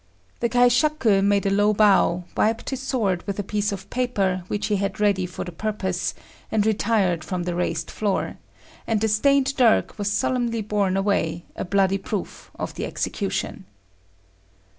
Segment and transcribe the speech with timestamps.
[0.39, 4.65] The kaishaku made a low bow, wiped his sword with a piece of paper which
[4.65, 6.15] he had ready for the purpose,
[6.51, 8.37] and retired from the raised floor;
[8.87, 13.65] and the stained dirk was solemnly borne away, a bloody proof of the execution.